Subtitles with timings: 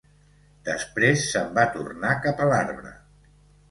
[0.69, 2.99] Després se'n va tornar cap a l'arbre.